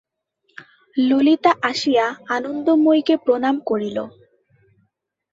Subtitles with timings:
[0.97, 2.05] ললিতা আসিয়া
[2.35, 3.97] আনন্দময়ীকে প্রণাম করিল।